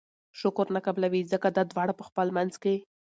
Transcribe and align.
شکر 0.39 0.67
نه 0.75 0.81
قبلوي!! 0.85 1.21
ځکه 1.31 1.47
دا 1.55 1.63
دواړه 1.71 1.93
په 1.99 2.03
خپل 2.09 2.27
منځ 2.37 2.53
کي 2.63 2.75